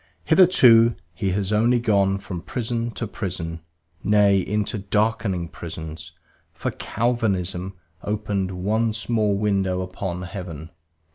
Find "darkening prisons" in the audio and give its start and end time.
4.79-6.13